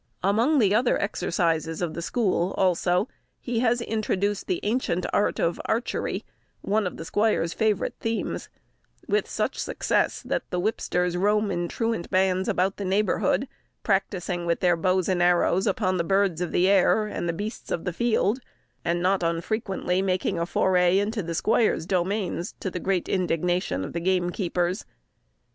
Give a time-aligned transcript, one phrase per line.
[0.23, 3.07] Among the other exercises of the school, also,
[3.39, 6.25] he has introduced the ancient art of archery,
[6.61, 8.49] one of the squire's favourite themes,
[9.07, 13.47] with such success, that the whipsters roam in truant bands about the neighbourhood,
[13.83, 17.69] practising with their bows and arrows upon the birds of the air, and the beasts
[17.69, 18.39] of the field;
[18.83, 23.93] and not unfrequently making a foray into the squire's domains, to the great indignation of
[23.93, 24.83] the gamekeepers.